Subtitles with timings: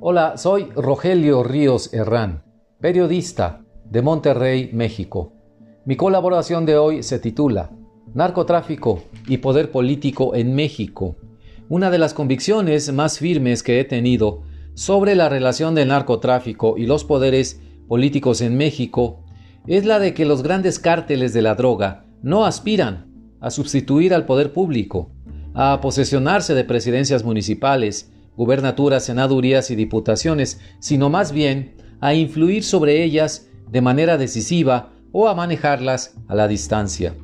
[0.00, 2.44] Hola, soy Rogelio Ríos Herrán,
[2.80, 5.32] periodista de Monterrey, México.
[5.86, 7.72] Mi colaboración de hoy se titula
[8.14, 11.16] Narcotráfico y Poder Político en México.
[11.68, 14.42] Una de las convicciones más firmes que he tenido
[14.74, 19.24] sobre la relación del narcotráfico y los poderes políticos en México
[19.66, 24.26] es la de que los grandes cárteles de la droga no aspiran a sustituir al
[24.26, 25.10] poder público,
[25.54, 33.02] a posesionarse de presidencias municipales, gubernaturas, senadurías y diputaciones, sino más bien a influir sobre
[33.02, 37.16] ellas de manera decisiva o a manejarlas a la distancia.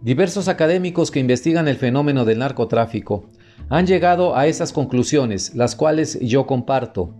[0.00, 3.28] Diversos académicos que investigan el fenómeno del narcotráfico
[3.68, 7.14] han llegado a esas conclusiones, las cuales yo comparto.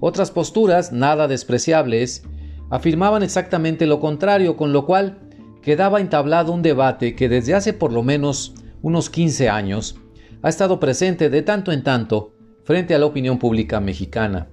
[0.00, 2.24] Otras posturas, nada despreciables,
[2.70, 5.20] afirmaban exactamente lo contrario, con lo cual
[5.62, 8.52] quedaba entablado un debate que desde hace por lo menos
[8.82, 9.94] unos 15 años
[10.42, 12.32] ha estado presente de tanto en tanto
[12.70, 14.46] frente a la opinión pública mexicana.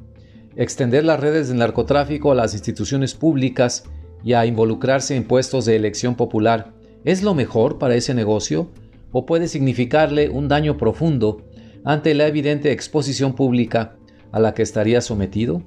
[0.55, 3.83] Extender las redes del narcotráfico a las instituciones públicas
[4.23, 6.73] y a involucrarse en puestos de elección popular
[7.05, 8.71] es lo mejor para ese negocio
[9.11, 11.45] o puede significarle un daño profundo
[11.85, 13.97] ante la evidente exposición pública
[14.31, 15.61] a la que estaría sometido?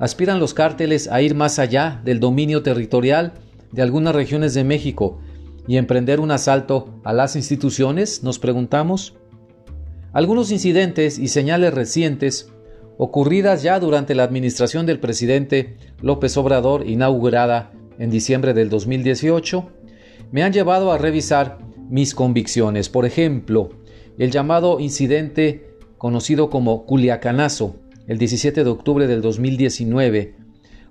[0.00, 3.34] ¿Aspiran los cárteles a ir más allá del dominio territorial
[3.70, 5.20] de algunas regiones de México
[5.68, 8.24] y emprender un asalto a las instituciones?
[8.24, 9.14] Nos preguntamos.
[10.14, 12.48] Algunos incidentes y señales recientes,
[12.98, 19.68] ocurridas ya durante la administración del presidente López Obrador, inaugurada en diciembre del 2018,
[20.30, 21.58] me han llevado a revisar
[21.90, 22.88] mis convicciones.
[22.88, 23.70] Por ejemplo,
[24.16, 27.74] el llamado incidente conocido como Culiacanazo,
[28.06, 30.36] el 17 de octubre del 2019,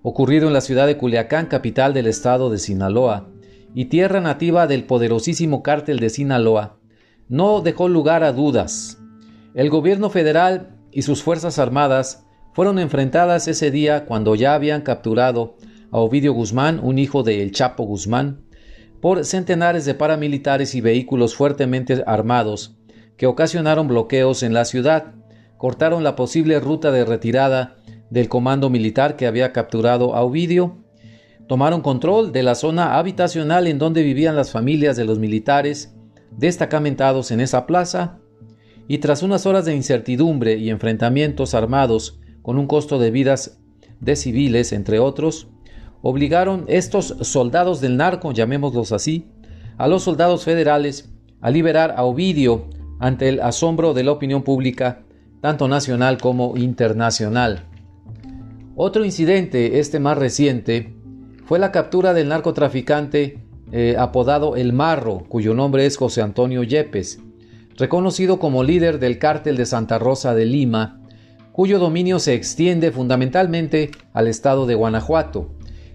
[0.02, 3.30] ocurrido en la ciudad de Culiacán, capital del estado de Sinaloa,
[3.74, 6.78] y tierra nativa del poderosísimo cártel de Sinaloa,
[7.30, 9.00] no dejó lugar a dudas.
[9.56, 15.58] El gobierno federal y sus fuerzas armadas fueron enfrentadas ese día cuando ya habían capturado
[15.91, 18.46] a Ovidio Guzmán, un hijo de El Chapo Guzmán,
[19.00, 22.78] por centenares de paramilitares y vehículos fuertemente armados
[23.16, 25.14] que ocasionaron bloqueos en la ciudad,
[25.58, 27.75] cortaron la posible ruta de retirada
[28.09, 30.84] del comando militar que había capturado a Ovidio,
[31.47, 35.96] tomaron control de la zona habitacional en donde vivían las familias de los militares
[36.31, 38.22] destacamentados en esa plaza
[38.88, 43.60] y tras unas horas de incertidumbre y enfrentamientos armados con un costo de vidas
[44.00, 45.48] de civiles, entre otros,
[46.02, 49.30] obligaron estos soldados del narco, llamémoslos así,
[49.78, 51.10] a los soldados federales
[51.42, 52.68] a liberar a Ovidio
[53.00, 55.04] ante el asombro de la opinión pública,
[55.42, 57.66] tanto nacional como internacional.
[58.76, 60.94] Otro incidente, este más reciente,
[61.46, 63.40] fue la captura del narcotraficante
[63.72, 67.20] eh, apodado El Marro, cuyo nombre es José Antonio Yepes,
[67.78, 71.01] reconocido como líder del cártel de Santa Rosa de Lima,
[71.51, 75.51] cuyo dominio se extiende fundamentalmente al estado de Guanajuato,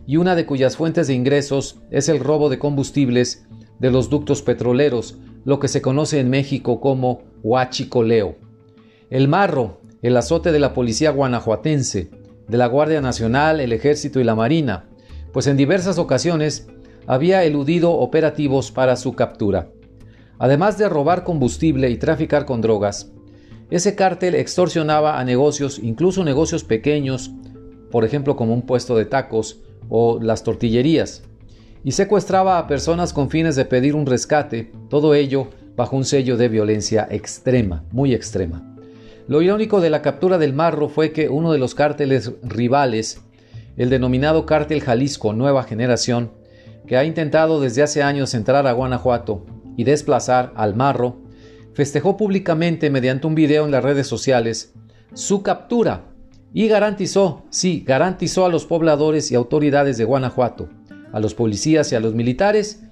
[0.07, 3.47] y una de cuyas fuentes de ingresos es el robo de combustibles
[3.79, 8.37] de los ductos petroleros, lo que se conoce en México como huachicoleo.
[9.11, 12.11] El marro, el azote de la policía guanajuatense,
[12.49, 14.89] de la Guardia Nacional, el Ejército y la Marina,
[15.33, 16.69] pues en diversas ocasiones
[17.07, 19.71] había eludido operativos para su captura.
[20.39, 23.11] Además de robar combustible y traficar con drogas,
[23.71, 27.33] ese cártel extorsionaba a negocios, incluso negocios pequeños,
[27.91, 31.23] por ejemplo como un puesto de tacos o las tortillerías,
[31.85, 36.37] y secuestraba a personas con fines de pedir un rescate, todo ello bajo un sello
[36.37, 38.77] de violencia extrema, muy extrema.
[39.29, 43.21] Lo irónico de la captura del Marro fue que uno de los cárteles rivales,
[43.77, 46.33] el denominado Cártel Jalisco Nueva Generación,
[46.87, 49.45] que ha intentado desde hace años entrar a Guanajuato
[49.79, 51.23] y desplazar al marro,
[51.73, 54.75] festejó públicamente mediante un video en las redes sociales
[55.15, 56.05] su captura
[56.53, 60.69] y garantizó, sí, garantizó a los pobladores y autoridades de Guanajuato,
[61.13, 62.83] a los policías y a los militares,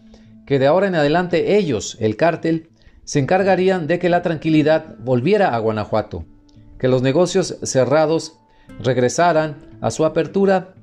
[0.46, 2.70] que de ahora en adelante ellos, el cártel,
[3.02, 6.24] se encargarían de que la tranquilidad volviera a Guanajuato,
[6.78, 8.38] que los negocios cerrados
[8.80, 10.74] regresaran a su apertura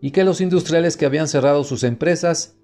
[0.00, 2.56] y que los industriales que habían cerrado sus empresas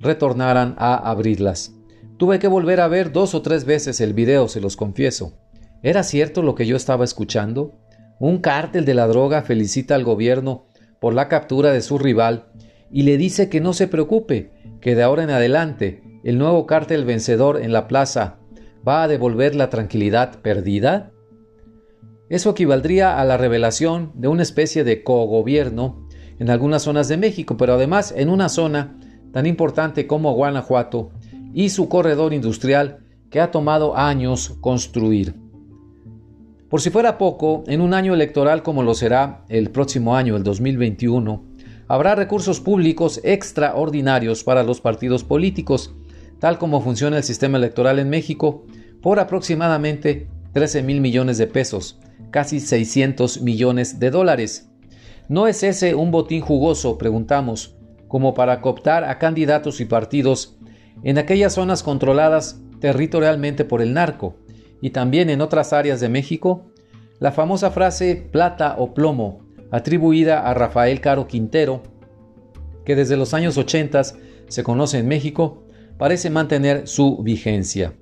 [0.00, 1.76] retornaran a abrirlas.
[2.16, 5.34] Tuve que volver a ver dos o tres veces el video, se los confieso.
[5.82, 7.78] ¿Era cierto lo que yo estaba escuchando?
[8.18, 10.66] Un cártel de la droga felicita al gobierno
[11.00, 12.52] por la captura de su rival
[12.90, 14.50] y le dice que no se preocupe,
[14.80, 18.38] que de ahora en adelante el nuevo cártel vencedor en la plaza
[18.86, 21.12] va a devolver la tranquilidad perdida?
[22.28, 26.06] Eso equivaldría a la revelación de una especie de cogobierno
[26.38, 28.98] en algunas zonas de México, pero además en una zona
[29.32, 31.10] tan importante como Guanajuato,
[31.52, 32.98] y su corredor industrial
[33.30, 35.34] que ha tomado años construir.
[36.68, 40.44] Por si fuera poco, en un año electoral como lo será el próximo año, el
[40.44, 41.44] 2021,
[41.88, 45.92] habrá recursos públicos extraordinarios para los partidos políticos,
[46.38, 48.64] tal como funciona el sistema electoral en México,
[49.02, 51.98] por aproximadamente 13 mil millones de pesos,
[52.30, 54.70] casi 600 millones de dólares.
[55.28, 57.74] ¿No es ese un botín jugoso, preguntamos,
[58.06, 60.56] como para cooptar a candidatos y partidos
[61.04, 64.36] en aquellas zonas controladas territorialmente por el narco
[64.80, 66.66] y también en otras áreas de México?
[67.18, 71.82] La famosa frase plata o plomo, atribuida a Rafael Caro Quintero,
[72.84, 74.02] que desde los años 80
[74.48, 75.64] se conoce en México,
[75.98, 77.92] parece mantener su vigencia.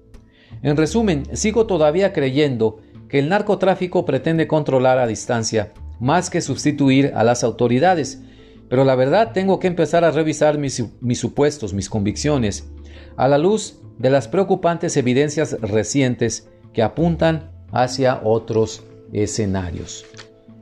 [0.62, 7.12] En resumen, sigo todavía creyendo que el narcotráfico pretende controlar a distancia más que sustituir
[7.14, 8.22] a las autoridades.
[8.68, 10.84] Pero la verdad tengo que empezar a revisar mis,
[11.14, 12.70] supuestos, mis convicciones,
[13.18, 20.06] a la luz de las preocupantes evidencias recientes que apuntan hacia otros escenarios.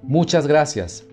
[0.02, 1.04] Muchas gracias.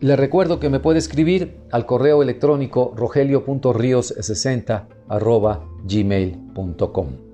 [0.00, 4.86] Le recuerdo que me puede escribir al correo electrónico rogelio.rios60
[5.84, 7.29] gmail.com.